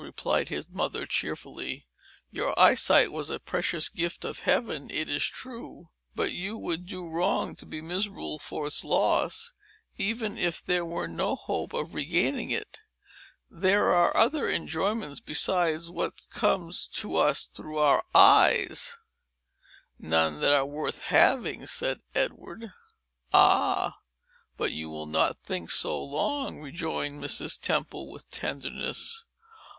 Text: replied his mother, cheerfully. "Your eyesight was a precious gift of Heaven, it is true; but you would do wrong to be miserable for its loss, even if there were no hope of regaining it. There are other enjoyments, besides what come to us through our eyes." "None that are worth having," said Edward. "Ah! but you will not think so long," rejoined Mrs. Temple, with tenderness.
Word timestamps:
replied 0.01 0.49
his 0.49 0.67
mother, 0.67 1.05
cheerfully. 1.05 1.85
"Your 2.31 2.59
eyesight 2.59 3.11
was 3.11 3.29
a 3.29 3.37
precious 3.37 3.87
gift 3.87 4.25
of 4.25 4.39
Heaven, 4.39 4.89
it 4.89 5.07
is 5.07 5.21
true; 5.25 5.89
but 6.15 6.31
you 6.31 6.57
would 6.57 6.87
do 6.87 7.07
wrong 7.07 7.55
to 7.57 7.67
be 7.67 7.81
miserable 7.81 8.39
for 8.39 8.65
its 8.65 8.83
loss, 8.83 9.53
even 9.99 10.39
if 10.39 10.65
there 10.65 10.83
were 10.83 11.07
no 11.07 11.35
hope 11.35 11.73
of 11.73 11.93
regaining 11.93 12.49
it. 12.49 12.79
There 13.47 13.93
are 13.93 14.17
other 14.17 14.49
enjoyments, 14.49 15.19
besides 15.19 15.91
what 15.91 16.13
come 16.31 16.71
to 16.93 17.15
us 17.17 17.45
through 17.45 17.77
our 17.77 18.03
eyes." 18.15 18.97
"None 19.99 20.39
that 20.41 20.51
are 20.55 20.65
worth 20.65 21.03
having," 21.03 21.67
said 21.67 22.01
Edward. 22.15 22.71
"Ah! 23.31 23.99
but 24.57 24.71
you 24.71 24.89
will 24.89 25.05
not 25.05 25.43
think 25.43 25.69
so 25.69 26.03
long," 26.03 26.59
rejoined 26.59 27.21
Mrs. 27.23 27.59
Temple, 27.61 28.09
with 28.09 28.27
tenderness. 28.31 29.27